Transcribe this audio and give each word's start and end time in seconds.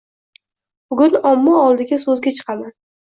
Bugun 0.93 1.17
omma 1.33 1.53
oldiga 1.67 2.01
so'zga 2.07 2.35
chiqaman. 2.41 2.73